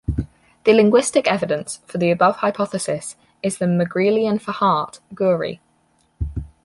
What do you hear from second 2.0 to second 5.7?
above hypothesis is the Megrelian for "heart"- "guri".